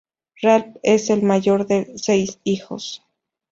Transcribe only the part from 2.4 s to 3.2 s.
hijos.